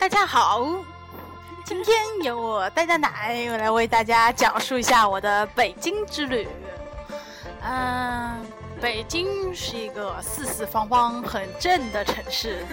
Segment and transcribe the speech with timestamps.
[0.00, 0.66] 大家好，
[1.62, 6.48] 今天由我带着奶来为大家讲述一下我的北京之旅。
[7.62, 8.42] 嗯，
[8.80, 12.64] 北京是一个四四方方、很正的城市。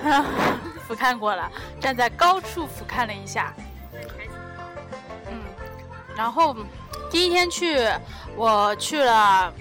[0.88, 3.52] 俯瞰过了，站在高处俯瞰了一下。
[5.28, 5.38] 嗯，
[6.16, 6.56] 然后
[7.10, 7.86] 第一天去，
[8.36, 9.52] 我去了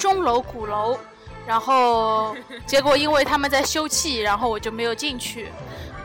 [0.00, 0.98] 钟楼、鼓楼。
[1.46, 5.50] 然后结果因为他们在休憩，然后我就没有进去。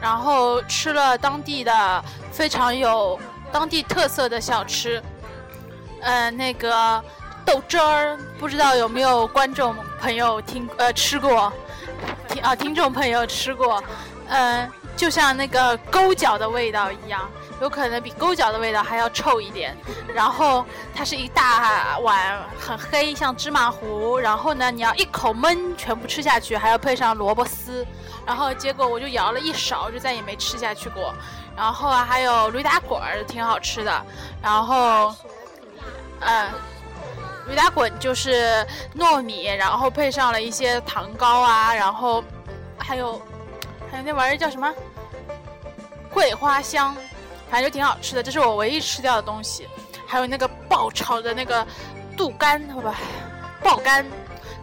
[0.01, 3.19] 然后吃了当地的非常有
[3.51, 5.03] 当地特色的小吃，
[6.01, 7.03] 呃，那个
[7.45, 11.51] 豆汁儿，不知道有没有观众朋友听呃吃过，
[12.29, 13.83] 听啊听众朋友吃过，
[14.29, 17.29] 嗯，就像那个勾脚的味道一样。
[17.61, 19.75] 有可能比勾脚的味道还要臭一点，
[20.13, 27.85] 然后它是一大碗很黑，像芝麻糊，然后呢你要一口闷全部吃下去，还要配上萝卜丝，
[28.25, 31.13] 然后结果我就舀了一勺，就再也没吃下去过。
[31.55, 34.05] 然后啊还有驴打滚儿，挺好吃的。
[34.41, 35.13] 然后，
[36.21, 36.49] 嗯，
[37.49, 38.65] 驴打滚就是
[38.97, 42.23] 糯米，然后配上了一些糖糕啊，然后
[42.77, 43.21] 还有
[43.91, 44.73] 还有那玩意儿叫什么？
[46.13, 46.95] 桂花香。
[47.49, 49.67] 反正就挺好吃的，这是我唯一吃掉的东西。
[50.05, 51.65] 还有那个爆炒的那个
[52.17, 52.95] 肚干，好吧，
[53.63, 54.05] 爆干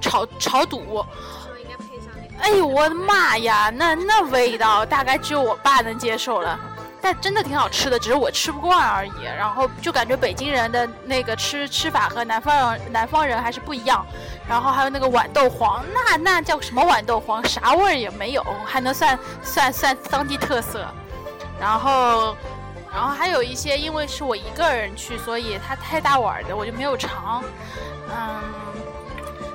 [0.01, 1.05] 炒炒肚。
[2.41, 6.59] 哎呦我的妈呀，那那味道大概只有我爸能接受了。
[7.01, 9.13] 但真的挺好吃的，只是我吃不惯而已。
[9.39, 14.05] 然后就感觉北京人的那个吃吃法和南方人南方人还是不一样。
[14.49, 17.45] 然后还有那个豌豆黄，那那叫什么豌豆黄？
[17.47, 20.85] 啥味儿也没有，还能算算算当地特色。
[21.61, 22.37] 然后。
[22.97, 27.45] 然后还有一些，因为是我一个人去，所以它太大碗的我就没有尝。
[28.09, 28.43] 嗯，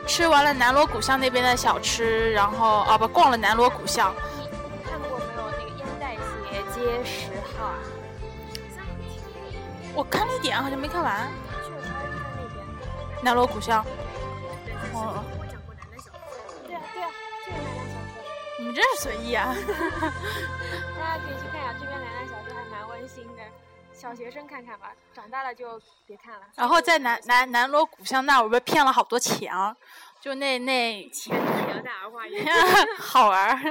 [0.06, 4.14] 吃完了南锣鼓巷那边的小吃，然后哦不，逛了南锣鼓巷。
[4.40, 4.48] 你
[4.88, 6.16] 看过没有那个烟袋
[6.52, 7.74] 斜街十号？
[9.96, 11.28] 我看了一点，好像没看完。
[13.24, 13.84] 南锣鼓巷。
[14.94, 15.24] 哦。
[15.32, 16.38] 跟我讲过南南小吃。
[16.68, 17.10] 对啊对啊，
[17.44, 18.14] 就是南锣小吃。
[18.60, 19.56] 你们真是随意啊！
[20.96, 22.06] 大家可以去看一下这边南南小吃。
[22.06, 22.11] 温馨的
[24.02, 26.42] 小学生看看吧，长大了就别看了。
[26.56, 29.54] 然后在南南南锣鼓巷那，我被骗了好多钱，
[30.20, 32.44] 就那那 钱钱大而化 音，
[32.98, 33.62] 好玩。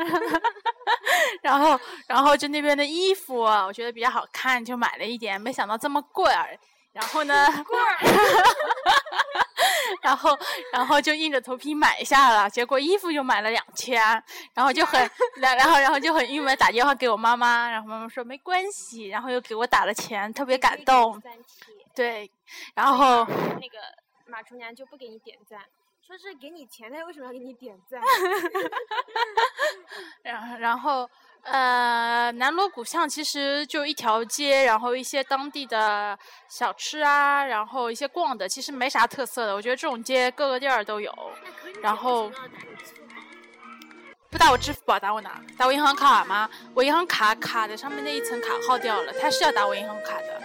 [1.42, 6.32] 然后然后就那边的衣服，我觉得比较好看，就买了一点，没想到这么贵。
[6.92, 7.46] 然后呢？
[7.66, 7.78] 贵。
[10.02, 10.38] 然后，
[10.72, 14.00] 然后就硬着头皮买下了，结果衣服又买了两千，
[14.54, 15.00] 然后就很，
[15.40, 21.20] 然后然后就很郁闷，打电话给我妈妈，然后妈妈说没关系，然后又给我打了钱，特别感动。
[21.94, 22.30] 对，
[22.74, 23.78] 然后那个
[24.26, 25.60] 马厨娘就不给你点赞，
[26.06, 28.00] 说是给你钱，他为什么要给你点赞？
[30.22, 31.08] 然然后。
[31.42, 36.18] 呃，南锣鼓巷其实就一条街，然后一些当地的
[36.50, 39.54] 小吃啊，然后一些逛的，其实没啥特色的。
[39.54, 41.10] 我觉得这种街各个地儿都有。
[41.80, 42.30] 然后
[44.28, 45.40] 不打我支付宝，打我哪？
[45.56, 46.46] 打我银行卡吗？
[46.74, 50.42] 我银行卡卡的上面那一层卡号掉了，他是要打我银行卡的。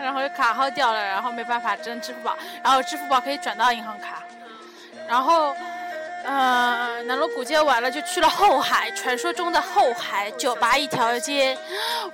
[0.00, 4.22] 然后就卡号掉了，然后没办法真支付宝，然后支付宝可以转到银行卡，
[5.08, 5.54] 然后。
[6.28, 11.56] 呃，南锣鼓街完了就去了后海，传说中的后海酒吧一条街，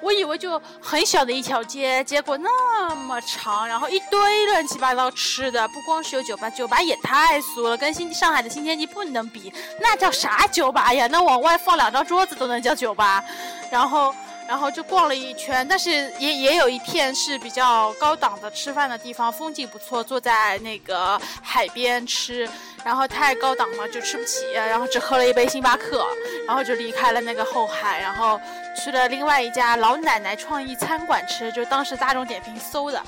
[0.02, 9.50] 我以为就很小的一条街，结果那么长，然后一堆乱七八糟吃的，不光是有酒吧，酒吧也太俗了，跟新上海的新天地不能比，
[9.80, 11.06] 那叫啥酒吧呀？
[11.10, 13.24] 那往外放两张桌子都能叫酒吧，
[13.70, 14.14] 然后。
[14.48, 22.48] 然后就逛了一圈，但是也也有一片是比较高档的吃饭的地方，风景不错，坐在那个海边吃。
[22.84, 26.04] 然后太高档了就吃不起，然后只喝了一杯星巴克，
[26.48, 28.40] 然后就离开了那个后海，然后
[28.76, 33.00] 去了另外一家老奶奶创意餐馆吃，就当时大众点评搜的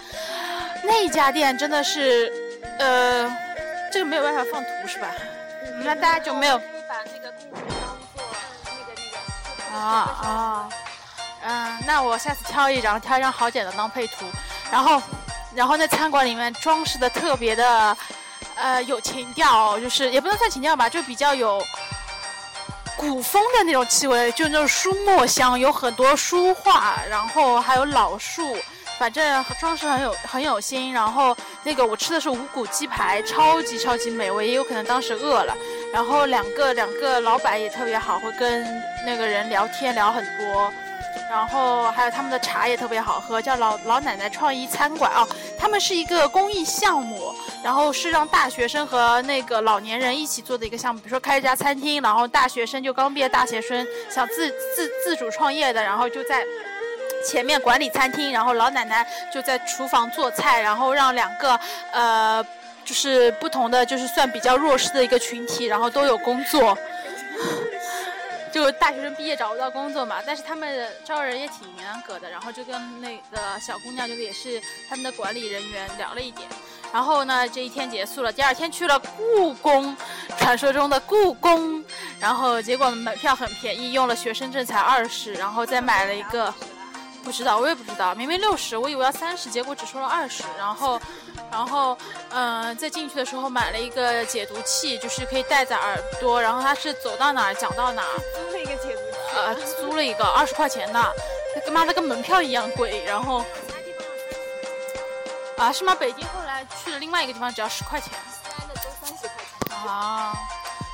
[0.84, 2.33] 那家店真的是，
[2.78, 3.28] 呃，
[3.92, 5.10] 这个没有办法放图是吧？
[5.83, 6.57] 那大家就没有。
[6.57, 8.25] 把那个故事当做
[8.65, 9.77] 那个那个。
[9.77, 9.84] 啊
[10.22, 10.71] 啊。
[11.46, 14.24] 嗯，那我下次挑一张，挑一张好点的当配图。
[14.72, 15.02] 然后，
[15.54, 17.96] 然后那餐馆里面装饰的特别的，
[18.56, 21.62] 呃，有情调，就是也不能算情调吧，就比较有
[22.96, 28.56] 古风的那种气味，就那种书墨香，有很多书画，然后还有老树，
[28.98, 30.94] 反正装饰很有很有心。
[30.94, 35.54] 然后那个我吃的是五谷鸡排，超级超级美味，也有可能当时饿了。
[35.92, 38.66] 然后两个两个老板也特别好，会跟
[39.04, 40.72] 那个人聊天聊很多。
[41.30, 45.26] 然后还有他们的茶也特别好喝，叫老老奶奶创意餐馆哦。
[45.59, 56.44] 他们是一个公益项目，然后是让大学生和那个老年人一起做的一个项目，比如说开一家餐厅，然后大学生就刚毕业大学生想自自自主创业的，然后就在
[57.27, 61.59] 前面管理餐厅，然后老奶奶就在厨房做菜，然后让两个
[61.91, 62.44] 呃
[62.84, 66.77] 就是不同的就是算比较弱势的一个群体，然后都有工作。
[68.54, 76.48] 就大学生毕业找不到工作嘛，但是他们招人也挺严格的，然后就跟那个小姑娘，就是也是他们的管理人员聊了一点，
[76.92, 79.97] 然后呢，这一天结束了，第二天去了故宫，
[80.39, 81.84] 传说中的故宫，
[82.21, 86.54] 然后结果门票很便宜，用了学生证才二十，然后再买了一个。
[87.24, 90.44] 不知道，我也不知道，明明六十，我以为要三十，结果只收了二十。
[90.59, 91.00] 然后，
[91.50, 91.97] 然后，
[92.30, 98.18] 嗯，在进去的时候买了一个解毒器，就是可以戴在耳朵，然后它是走到哪儿讲到哪儿。
[98.34, 99.36] 租了一个解毒器。
[99.36, 101.12] 呃，租了一个二十块钱的，
[101.65, 103.03] 他妈的跟门票一样贵。
[103.04, 103.42] 然后，
[105.56, 105.94] 啊，是吗？
[105.94, 108.12] 北京后来去了另外一个地方，只要十块钱。
[108.68, 109.36] 的都三十块
[109.68, 109.78] 钱。
[109.88, 110.36] 啊，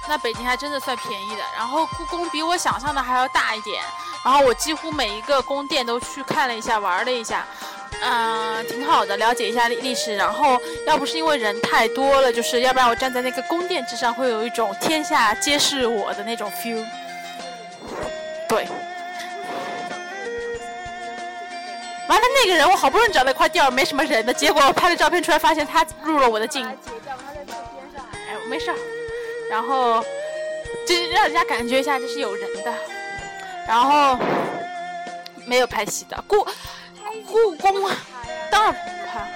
[0.09, 1.43] 那北京还真的算便宜的。
[1.57, 3.83] 然后故宫比我想象的还要大一点。
[4.25, 7.47] 然后我几乎每一个宫殿都去看了一下，玩了一下，
[8.03, 10.15] 嗯，挺好的，了解一下历历史。
[10.15, 16.85] 然后要不是因为人太多了，就是要不然我站在那个宫殿之上，会有一种天下皆是我的那种 feel。
[18.49, 18.67] 对。
[22.09, 26.67] 完了，那个人我好不容易找了一块地儿，没什么人的，结果拍了照片出来，发现他入了我的镜。
[26.67, 28.77] 哎，没事儿。
[29.49, 30.05] 然后，
[30.87, 32.75] 就是让人家感觉一下，这是有人的。
[33.67, 34.19] 然后
[35.47, 36.47] 没有拍戏的故
[37.27, 37.97] 故宫啊，
[38.51, 39.27] 当然不拍。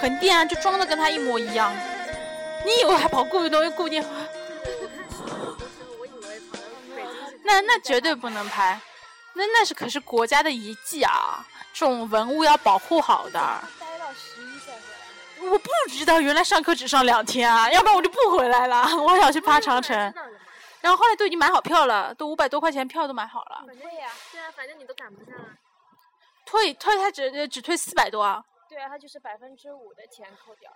[0.00, 1.72] 横店啊，就装的跟他一模一样。
[2.64, 4.04] 你以为还跑故宫故宫？
[7.42, 8.80] 那那绝对不能拍，
[9.34, 13.38] 那那是可是国家的遗迹啊，这种文物要保护好的。
[13.78, 14.72] 待到十一岁
[15.50, 18.88] 我不知道，原来上课只上两天啊，要不然我就不回来了。
[18.96, 20.14] 我想去爬长城。
[20.84, 23.64] 然后后来都已经买好票了，都五百多块钱票都买好了。
[23.66, 25.56] 退呀，对啊，反正你都赶不上啊。
[26.44, 28.44] 退退他只只退四百多啊。
[28.68, 30.70] 对啊，他就是百分之五的钱扣掉。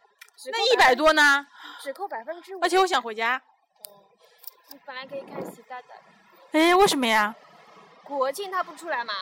[0.50, 1.46] 那一百多呢？
[1.82, 2.60] 只扣百分之五。
[2.62, 3.38] 而且我想回家。
[4.70, 6.58] 你本来可以看习大大的。
[6.58, 7.34] 哎，为什么呀？
[8.02, 9.12] 国庆他不出来嘛。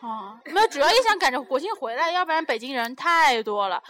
[0.00, 3.82] 哦，没有，主要也想赶着国庆回来，要不然北京人太多了。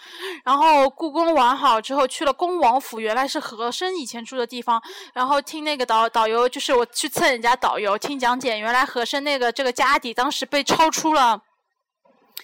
[0.43, 4.83] 然后故宫玩好之后，去了恭王府，原来是和珅以前住的地方。
[5.13, 11.43] 然后听那个导导游，就是我去蹭人家导游听讲解，原来和珅那个这个家底当时被超出了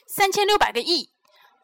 [0.06, 1.08] 三千六百个亿，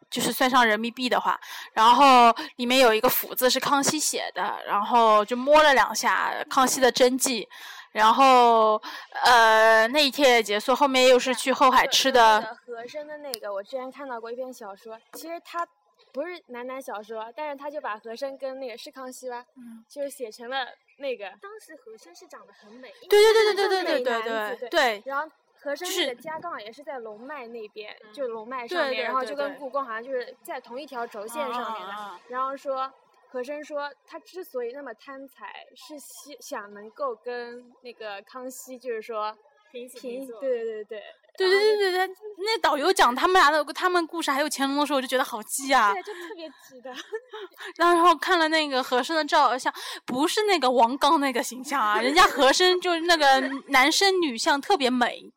[0.09, 1.39] 就是算上人民币的话。
[1.73, 7.47] 然后里面有一个府字是康熙写的，然后就摸了两下康熙的真迹。
[7.91, 8.81] 然后，
[9.23, 12.41] 呃，那一天也结束，后面又是去后海吃的。
[12.65, 15.67] 和珅的那个，我之前看到过一篇小说，其实他
[16.13, 20.65] 不是男男小说，但是他就把和珅跟那个是康熙吧，嗯，就是写成了
[20.99, 21.25] 那个。
[21.41, 22.93] 当时和珅是长得很美。
[23.09, 25.03] 对对对对对对对对对对。
[25.05, 25.29] 然后
[25.59, 32.91] 和珅那个家刚好也是在龙脉那边，就龙脉上面，然后就跟故宫好像就是在同一条轴线上面的，然后说。
[33.31, 39.33] 和珅说，他之所以那么贪财，是希想能够跟那个康熙，就是说
[39.71, 41.03] 平平，对对对对，
[41.37, 46.93] 对对对对对，那导游讲他们俩的他们故事，还有乾隆的时候，我就觉得好鸡啊，对，就特别挤的。
[47.77, 49.73] 然后看了那个和珅的照相，
[50.05, 55.31] 不是那个王刚那个形象啊，人家和珅就是那个男生女相特别美。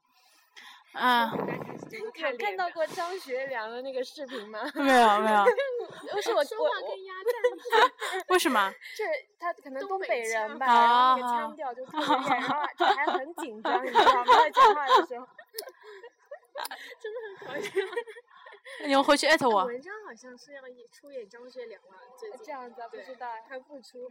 [0.95, 1.31] 啊，
[2.15, 4.61] 看看到过张学良的那个视频吗？
[4.75, 5.45] 没有没有。
[6.13, 8.73] 不是我 说话跟鸭蛋 为什么？
[8.95, 9.03] 是
[9.39, 14.35] 他可能东北人吧，然后那个腔调就特别然后就还很紧张，你知道吗？
[14.39, 15.27] 在讲话的时候，
[17.01, 17.71] 真的很搞笑。
[18.87, 19.65] 你们回去艾特我。
[19.65, 21.91] 文章好像是要出演张学良了，
[22.45, 24.11] 这样子不知道，他不出。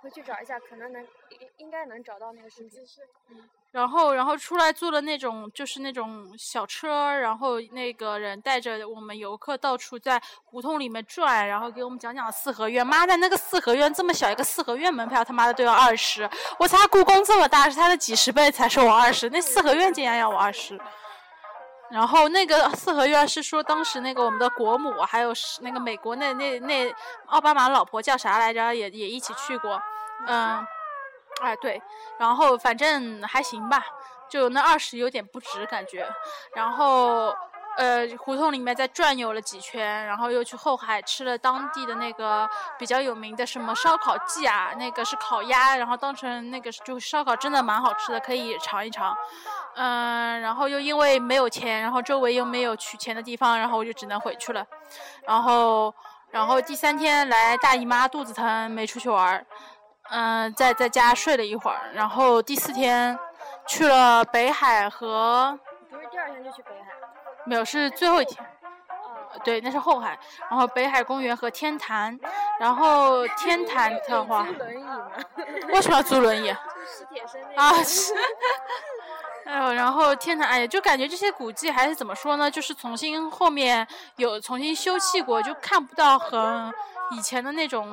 [0.00, 2.70] 回去找一下，可能能应应该能找到那个视频。
[3.30, 3.48] 嗯。
[3.72, 12.84] 然后，然后出来坐了那种就是那种小车，然后那个人带着我们游客到处在胡同里面转，然后给我们讲讲四合院。
[12.84, 16.28] 妈的，那个四合院这么小一个四合院门票，他妈的都要二十！
[16.58, 20.76] 我擦故宫这么大，是它的几十倍才收我二十，那四合院竟然要我二十。
[21.90, 26.94] 然后那个四合院是说当时那个我们的国母，还有是那个美国那那那
[27.26, 29.80] 奥巴马老婆叫啥来着，也也一起去过，
[30.26, 30.66] 嗯。
[31.40, 31.80] 哎，对，
[32.18, 33.82] 然后反正还行吧，
[34.28, 36.06] 就那二十有点不值感觉。
[36.54, 37.34] 然后，
[37.80, 42.46] 呃胡同里面再转悠了几圈，然后又去后海吃了当地的那个
[42.78, 49.16] 比较有名的什么烧烤季啊，那个是烤鸭，然后当成那个就烧烤真的蛮好吃的，可以尝一尝。
[49.76, 54.62] 嗯，然后又因为没有钱，然后周围又没有取钱的地方，然后我就只能回去了。
[55.24, 55.94] 然后，
[56.30, 59.46] 然后第三天来大姨妈肚子疼，没出去玩儿。
[60.10, 61.80] 嗯，在在家睡了一会儿。
[61.94, 63.18] 然后第四天
[63.66, 65.58] 去了北海和。
[65.88, 66.99] 不是第二天就去北海？
[67.50, 68.46] 没有，是最后一天。
[69.42, 70.16] 对，那是后海。
[70.48, 72.16] 然后北海公园和天坛。
[72.60, 74.46] 然后天坛的话。
[75.72, 76.54] 为什么要租轮椅？
[76.86, 77.72] 史铁生啊。
[79.46, 82.48] 哎呦，然后天坛，哎呀，就感觉这些古迹还是怎么说呢？
[82.48, 86.72] 就是重新后面有重新修葺过，就看不到很
[87.10, 87.92] 以前的那种，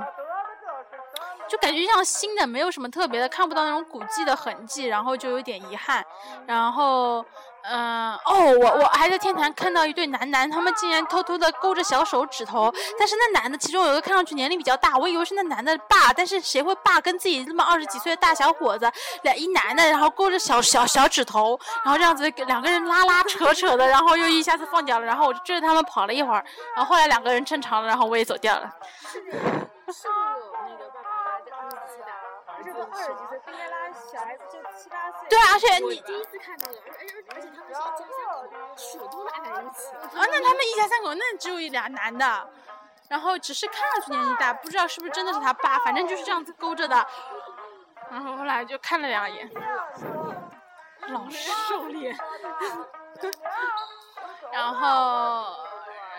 [1.47, 6.05] 就感觉像新的，没有什么特别的，看不到那种古迹的痕迹，然后就有点遗憾。
[6.45, 7.25] 然后。
[7.69, 12.73] 嗯哦，我我还在天坛看到一对男男，他们竟然偷偷的勾着小手指头。
[12.97, 18.89] 但是那男的其中有一个看上去年龄比较大，我以为是那男的爸，但是谁会爸跟自己这么二十几岁的大小伙子，
[19.23, 28.71] 俩一男的，然后勾着小小小指头，然后这样子两个人拉拉扯扯的，然后又一下子放掉了，然后我就追着他们跑了一会儿，然后后来两个人正常了，然后我也走掉了
[29.17, 29.39] 那个
[30.69, 31.69] 那个爸爸的儿
[32.63, 35.29] 子的，二十几岁，不应该拉小孩子就七八岁。
[35.29, 39.87] 对，而且你第一次看到的，而且而且他们是一家三口，手都拉在一起。
[39.95, 42.49] 啊，那他们一家三口，那只有一俩男的，
[43.07, 47.07] 然后只是看上去年纪大，不知道是不是真的是他爸，反正就是这样子勾着的。
[48.09, 49.51] 然后后来就看了两眼，
[51.09, 52.17] 老瘦脸，
[54.51, 55.66] 然后。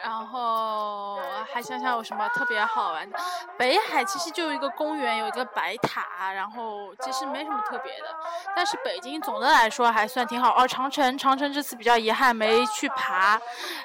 [0.03, 1.19] 然后
[1.53, 3.19] 还想想有什么特别好玩的？
[3.57, 8.07] 北海其实就一个公园，有一个白塔，然后其实没什么特别的。
[8.55, 10.55] 但是北京总的来说还算挺好。
[10.57, 13.41] 哦，长城，长城这次比较遗憾没去爬，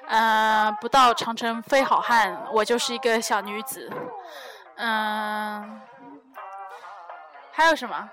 [0.07, 3.91] 嗯，不到长城非好汉，我就是一个小女子。
[4.75, 5.81] 嗯，
[7.51, 8.09] 还有什么？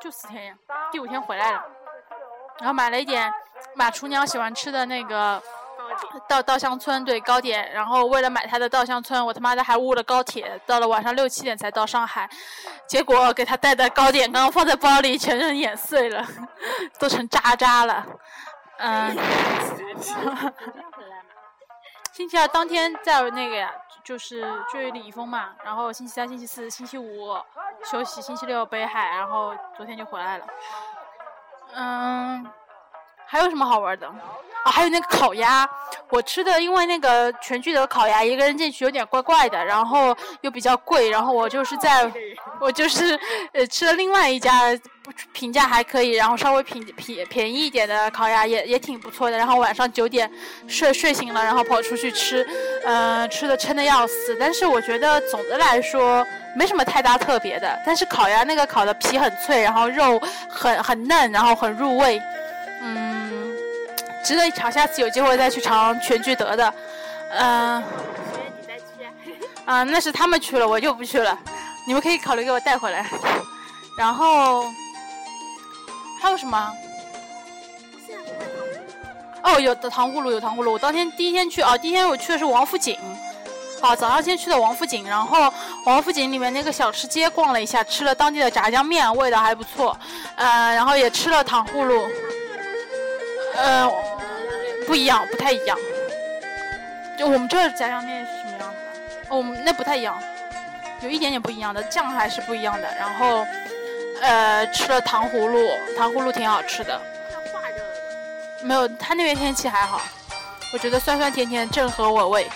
[0.00, 0.54] 就四天呀，
[0.90, 1.62] 第五天回来了，
[2.58, 3.32] 然后买了一点
[3.74, 5.42] 马厨娘喜欢吃的那个
[6.28, 12.28] 稻稻香村对糕点，然后为了买他的稻香村，我他妈的还误了高铁，到了晚上六七点才到上海，
[12.86, 16.24] 结果给他带的糕点刚刚放在包里，全身碾碎了，
[16.98, 18.06] 都成渣渣了，
[18.78, 19.16] 嗯。
[22.12, 23.70] 星期二当天在那个呀，
[24.08, 27.36] 就是追李易峰嘛，然后星期三、星期四、星期五
[27.84, 30.46] 休息，星期六北海，然后昨天就回来了。
[31.74, 32.50] 嗯，
[33.26, 34.08] 还有什么好玩的？
[34.08, 35.68] 哦，还有那个烤鸭，
[36.08, 42.10] 我吃的，因为那个全聚德烤鸭一个人进去有点怪怪的，然后又比较贵，然后我就是在。
[42.60, 43.16] 我就是
[43.52, 44.62] 呃吃了另外一家
[45.32, 49.36] 评价还可以，然后稍微便便便宜一点的烤鸭也也挺不错的。
[49.36, 50.30] 然后晚上九点
[50.66, 52.46] 睡睡醒了，然后跑出去吃，
[52.84, 54.36] 嗯，吃的撑的要死。
[54.38, 57.78] 但是我觉得总的来说没什么太大特别的。
[57.86, 62.20] 但是烤鸭那个烤的皮很脆，然后肉很很嫩，然后很入味，
[62.82, 63.52] 嗯，
[64.24, 64.70] 值得一尝。
[64.70, 66.74] 下次有机会再去尝全聚德的，
[67.32, 67.82] 嗯。
[69.64, 71.38] 啊，那是他们去了，我就不去了。
[71.86, 73.04] 你们可以考虑给我带回来，
[73.98, 74.64] 然后
[76.20, 76.72] 还有什么？
[79.42, 80.72] 哦，有的糖葫芦，有糖葫芦。
[80.72, 82.98] 我当天第一天去啊，第一天我去的是王府井，
[83.80, 85.52] 啊，早上先去的王府井，然后
[85.84, 89.96] 王府井里面那个小吃街逛了一下，吃了当地的炸酱面，味道还不错，
[90.36, 92.06] 呃，然后也吃了糖葫芦，
[93.56, 93.90] 呃，
[94.86, 95.78] 不一样，不太一样。
[97.16, 99.36] 就我们这炸酱面是什么样子的？
[99.36, 100.18] 哦，那不太一样。
[101.00, 103.46] 有一点点不一样的酱还是不一样的，然后，
[104.20, 107.00] 呃，吃了糖葫芦，糖葫芦挺好吃的。
[108.62, 110.00] 没有，他那边天气还好，
[110.72, 112.50] 我觉得酸酸甜甜正合我胃。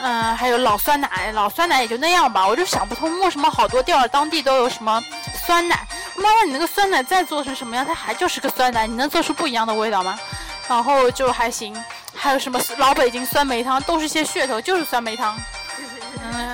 [0.00, 5.02] 嗯，还有老酸奶，老酸奶也就那样吧，我就想不通为什么好多店儿当地都有什么
[5.46, 5.86] 酸奶。
[6.16, 10.18] 妈妈，你那个酸奶再做成什么样，它还就是个酸奶，你能做出不一样的味道吗？
[10.68, 11.76] 然后就还行，
[12.14, 15.36] 还有什么老北京酸梅汤，都是些噱头，就是酸梅汤。
[16.22, 16.53] 嗯。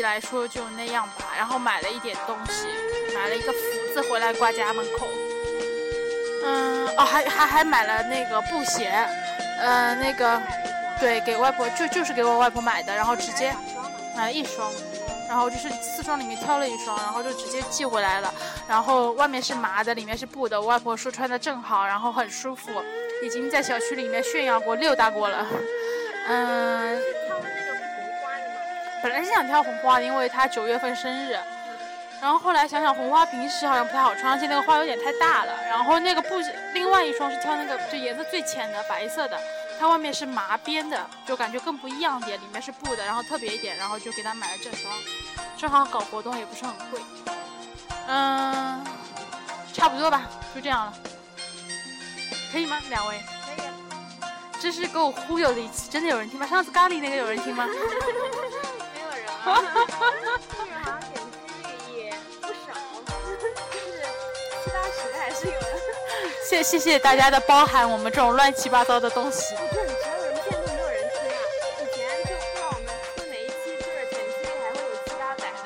[0.00, 1.26] 来说就那样吧。
[1.36, 2.66] 然后买了一点东西，
[3.14, 3.58] 买了一个福
[3.92, 5.06] 字回来挂家门口。
[6.44, 8.90] 嗯，哦，还还还买了那个布鞋，
[9.60, 10.40] 嗯，那个，
[10.98, 13.54] 对，给外婆就就是给我外婆买的，然后直接
[14.16, 14.72] 买了一双，
[15.28, 18.34] 然后就是四双里面挑了一双，然后就直接寄回来了。
[18.66, 22.70] 然后外面是麻的，里面是布的，我外婆说穿的正好，然后很舒服，
[23.22, 25.46] 已经在小区里面炫耀过六大过了。
[26.28, 27.00] 嗯。
[29.02, 31.36] 本来是想挑红花的，因为他九月份生日。
[32.20, 35.52] 然后后来想想红花平时好像不太好穿，而且那个花有点太大了。
[35.68, 36.36] 然后那个布，
[36.72, 39.36] 另外一双是挑那个就颜色最浅的白色的，
[39.80, 42.38] 它外面是麻边的，就感觉更不一样点。
[42.38, 44.94] 里面是布的，然后特别一点，然后就给他买了这双，
[45.58, 47.00] 正好搞活动也不是很贵。
[48.06, 48.84] 嗯，
[49.72, 50.22] 差不多吧，
[50.54, 50.94] 就这样了，
[52.52, 52.78] 可以吗？
[52.88, 53.20] 两位？
[53.56, 53.66] 可以。
[54.60, 56.46] 这是给我忽悠的一期，真的有人听吗？
[56.46, 57.66] 上次咖喱那个有人听吗？
[59.44, 59.66] 没有人
[60.84, 61.00] 啊。
[66.44, 69.54] 谢谢谢大家的包涵，我们这种乱七八糟的东西。
[69.54, 71.40] 我觉得你前面现在都没有人听啊，
[71.80, 75.56] 以前就不知道我们出哪一期就是点击率还会有七八百的，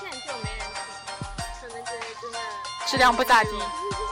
[0.00, 0.78] 现在就没人听，
[1.60, 2.38] 可能觉得真的
[2.86, 3.50] 质量不咋地。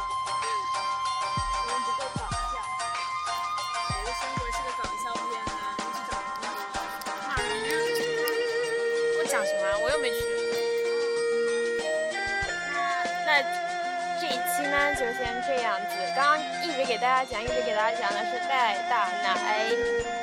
[14.95, 15.97] 就先这样子。
[16.15, 19.35] 刚刚一直给大家讲，一直给大家讲的是带大奶。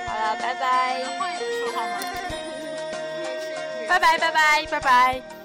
[0.07, 1.01] 好了，拜拜。
[3.87, 5.40] 拜拜拜拜拜拜。